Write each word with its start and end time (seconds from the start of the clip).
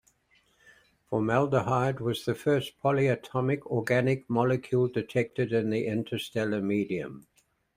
Formaldehyde 1.11 1.99
was 1.99 2.25
the 2.25 2.33
first 2.33 2.73
polyatomic 2.81 3.59
organic 3.67 4.27
molecule 4.27 4.87
detected 4.87 5.53
in 5.53 5.69
the 5.69 5.85
interstellar 5.85 6.59
medium. 6.59 7.27